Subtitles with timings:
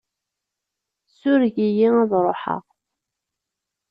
[1.19, 2.63] Sureg-iyi ad ṛuḥeɣ.